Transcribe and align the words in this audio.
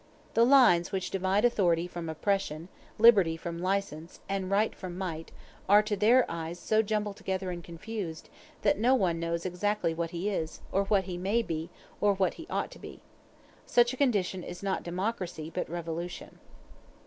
The 0.33 0.43
lines 0.47 0.91
which 0.91 1.11
divide 1.11 1.45
authority 1.45 1.85
from 1.85 2.09
oppression, 2.09 2.69
liberty 2.97 3.37
from 3.37 3.59
license, 3.61 4.19
and 4.27 4.49
right 4.49 4.73
from 4.73 4.97
might, 4.97 5.31
are 5.69 5.83
to 5.83 5.95
their 5.95 6.25
eyes 6.27 6.57
so 6.57 6.81
jumbled 6.81 7.17
together 7.17 7.51
and 7.51 7.63
confused, 7.63 8.27
that 8.63 8.79
no 8.79 8.95
one 8.95 9.19
knows 9.19 9.45
exactly 9.45 9.93
what 9.93 10.09
he 10.09 10.27
is, 10.27 10.59
or 10.71 10.85
what 10.85 11.03
he 11.03 11.19
may 11.19 11.43
be, 11.43 11.69
or 12.01 12.15
what 12.15 12.33
he 12.33 12.47
ought 12.49 12.71
to 12.71 12.79
be. 12.79 12.99
Such 13.67 13.93
a 13.93 13.97
condition 13.97 14.43
is 14.43 14.63
not 14.63 14.81
democracy, 14.81 15.51
but 15.53 15.69
revolution. 15.69 16.39